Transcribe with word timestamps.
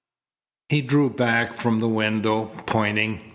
He 0.69 0.81
drew 0.81 1.11
back 1.11 1.53
from 1.53 1.79
the 1.79 1.87
window, 1.87 2.47
pointing. 2.65 3.21